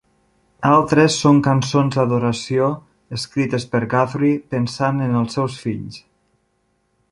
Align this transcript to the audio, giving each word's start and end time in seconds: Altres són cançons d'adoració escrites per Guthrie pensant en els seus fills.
Altres 0.69 1.17
són 1.25 1.41
cançons 1.47 1.97
d'adoració 1.99 2.69
escrites 3.19 3.69
per 3.75 3.83
Guthrie 3.93 4.41
pensant 4.57 5.07
en 5.09 5.15
els 5.23 5.39
seus 5.39 5.63
fills. 5.67 6.01